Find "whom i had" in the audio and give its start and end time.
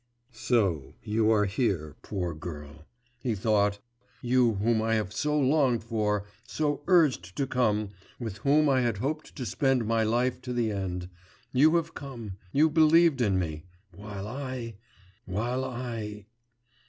8.39-8.97